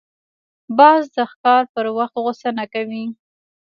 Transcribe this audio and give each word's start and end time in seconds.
باز 0.77 1.03
د 1.15 1.17
ښکار 1.31 1.63
پر 1.73 1.85
وخت 1.97 2.15
غوسه 2.23 2.49
نه 2.59 2.65
کوي 2.73 3.05